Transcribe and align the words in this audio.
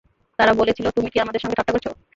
তারা 0.39 0.53
বলেছিল, 0.53 0.85
তুমি 0.95 1.09
কি 1.13 1.17
আমাদের 1.19 1.41
সঙ্গে 1.41 1.57
ঠাট্টা 1.57 1.73
করছ? 1.73 1.85